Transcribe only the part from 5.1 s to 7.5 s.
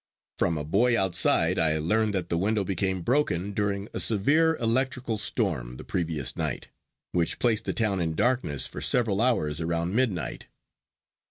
storm the previous night, which